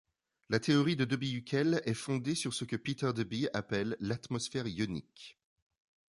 La 0.49 0.59
théorie 0.59 0.95
de 0.95 1.05
Debye-Hückel 1.05 1.83
est 1.85 1.93
fondée 1.93 2.33
sur 2.33 2.55
ce 2.55 2.65
que 2.65 2.75
Peter 2.75 3.13
Debye 3.13 3.47
appelle 3.53 3.97
l'atmosphère 3.99 4.65
ionique. 4.65 5.37